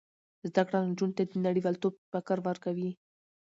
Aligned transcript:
زده 0.49 0.61
کړه 0.67 0.77
نجونو 0.89 1.15
ته 1.17 1.23
د 1.25 1.33
نړیوالتوب 1.45 1.93
فکر 2.11 2.37
ورکوي. 2.47 2.91